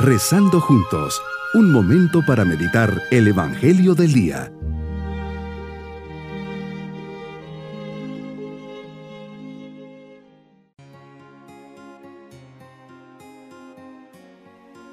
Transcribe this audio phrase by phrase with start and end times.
[0.00, 1.20] Rezando juntos,
[1.54, 4.52] un momento para meditar el Evangelio del Día.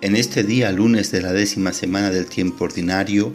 [0.01, 3.31] En este día, lunes de la décima semana del tiempo ordinario,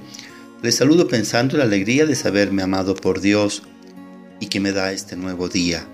[0.62, 3.62] les saludo pensando en la alegría de saberme amado por Dios
[4.40, 5.86] y que me da este nuevo día.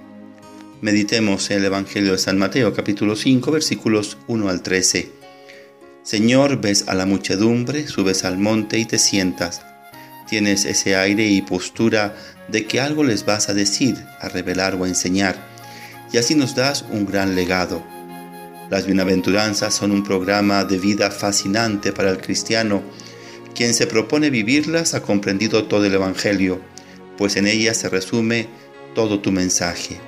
[0.80, 5.25] Meditemos en el Evangelio de San Mateo capítulo 5 versículos 1 al 13.
[6.06, 9.62] Señor, ves a la muchedumbre, subes al monte y te sientas.
[10.28, 12.14] Tienes ese aire y postura
[12.46, 15.34] de que algo les vas a decir, a revelar o a enseñar,
[16.12, 17.82] y así nos das un gran legado.
[18.70, 22.84] Las bienaventuranzas son un programa de vida fascinante para el cristiano.
[23.56, 26.60] Quien se propone vivirlas ha comprendido todo el Evangelio,
[27.18, 28.46] pues en ellas se resume
[28.94, 29.98] todo tu mensaje.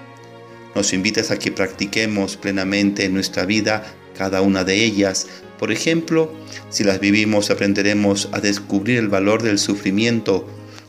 [0.77, 3.83] Nos invitas a que practiquemos plenamente en nuestra vida
[4.17, 5.27] cada una de ellas
[5.59, 6.33] por ejemplo,
[6.71, 10.47] si las vivimos aprenderemos a descubrir el valor del sufrimiento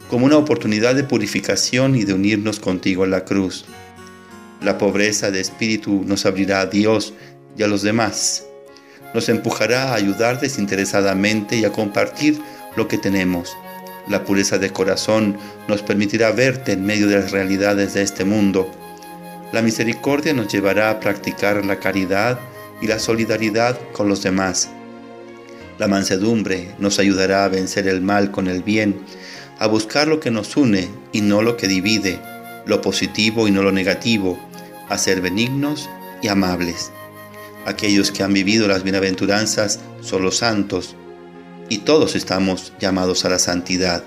[0.09, 3.65] como una oportunidad de purificación y de unirnos contigo a la cruz.
[4.61, 7.13] La pobreza de espíritu nos abrirá a Dios
[7.57, 8.45] y a los demás.
[9.13, 12.39] Nos empujará a ayudar desinteresadamente y a compartir
[12.75, 13.55] lo que tenemos.
[14.07, 18.69] La pureza de corazón nos permitirá verte en medio de las realidades de este mundo.
[19.51, 22.39] La misericordia nos llevará a practicar la caridad
[22.81, 24.69] y la solidaridad con los demás.
[25.77, 28.99] La mansedumbre nos ayudará a vencer el mal con el bien,
[29.59, 32.19] a buscar lo que nos une y no lo que divide,
[32.65, 34.39] lo positivo y no lo negativo,
[34.89, 35.89] a ser benignos
[36.21, 36.91] y amables.
[37.65, 40.95] Aquellos que han vivido las bienaventuranzas son los santos,
[41.69, 44.03] y todos estamos llamados a la santidad.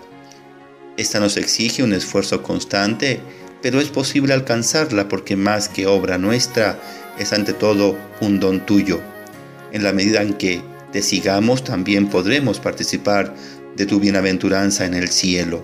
[0.97, 3.21] Esta nos exige un esfuerzo constante,
[3.63, 6.79] pero es posible alcanzarla porque más que obra nuestra,
[7.23, 9.01] es ante todo un don tuyo.
[9.73, 13.35] En la medida en que te sigamos, también podremos participar
[13.77, 15.63] de tu bienaventuranza en el cielo.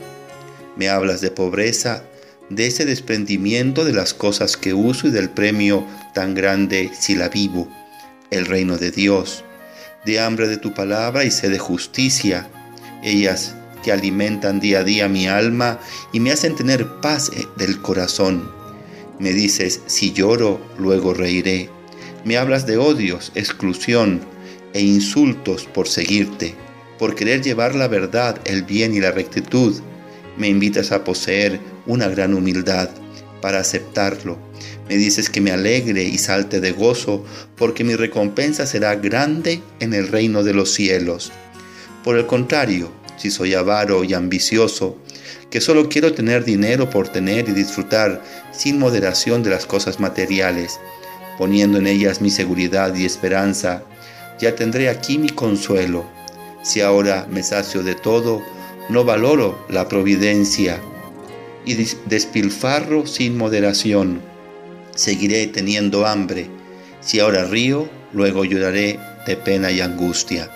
[0.77, 2.03] Me hablas de pobreza,
[2.49, 7.29] de ese desprendimiento de las cosas que uso y del premio tan grande si la
[7.29, 7.69] vivo,
[8.31, 9.45] el reino de Dios,
[10.07, 12.49] de hambre de tu palabra y sed de justicia,
[13.03, 15.79] ellas que alimentan día a día mi alma
[16.13, 18.58] y me hacen tener paz eh, del corazón.
[19.19, 21.69] Me dices, si lloro, luego reiré.
[22.25, 24.21] Me hablas de odios, exclusión
[24.75, 26.55] e insultos por seguirte,
[26.99, 29.75] por querer llevar la verdad, el bien y la rectitud.
[30.37, 32.91] Me invitas a poseer una gran humildad
[33.41, 34.39] para aceptarlo.
[34.89, 37.25] Me dices que me alegre y salte de gozo,
[37.57, 41.33] porque mi recompensa será grande en el reino de los cielos.
[42.05, 44.97] Por el contrario, si soy avaro y ambicioso,
[45.51, 48.23] que solo quiero tener dinero por tener y disfrutar
[48.53, 50.81] sin moderación de las cosas materiales,
[51.39, 53.83] poniendo en ellas mi seguridad y esperanza,
[54.41, 56.05] ya tendré aquí mi consuelo.
[56.63, 58.43] Si ahora me sacio de todo,
[58.89, 60.81] no valoro la providencia
[61.65, 61.75] y
[62.07, 64.21] despilfarro sin moderación.
[64.95, 66.49] Seguiré teniendo hambre.
[67.01, 70.51] Si ahora río, luego lloraré de pena y angustia.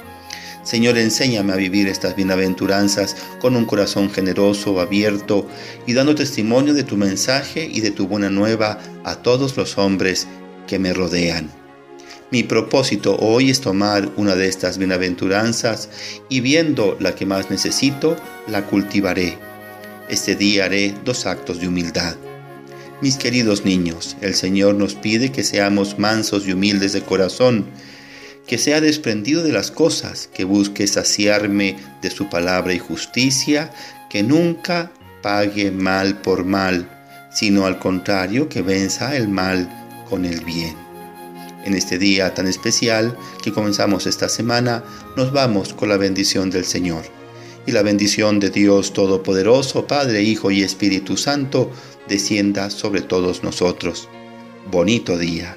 [0.62, 5.49] Señor, enséñame a vivir estas bienaventuranzas con un corazón generoso, abierto
[5.87, 10.28] y dando testimonio de tu mensaje y de tu buena nueva a todos los hombres
[10.69, 11.50] que me rodean.
[12.31, 15.91] Mi propósito hoy es tomar una de estas bienaventuranzas
[16.28, 19.37] y viendo la que más necesito, la cultivaré.
[20.09, 22.17] Este día haré dos actos de humildad.
[23.03, 27.67] Mis queridos niños, el Señor nos pide que seamos mansos y humildes de corazón,
[28.47, 33.70] que sea desprendido de las cosas, que busque saciarme de su palabra y justicia,
[34.10, 34.92] que nunca
[35.22, 36.88] pague mal por mal,
[37.32, 39.69] sino al contrario, que venza el mal
[40.08, 40.76] con el bien.
[41.64, 44.82] En este día tan especial que comenzamos esta semana,
[45.16, 47.04] nos vamos con la bendición del Señor.
[47.64, 51.70] Y la bendición de Dios Todopoderoso, Padre, Hijo y Espíritu Santo,
[52.08, 54.08] descienda sobre todos nosotros.
[54.70, 55.56] Bonito día.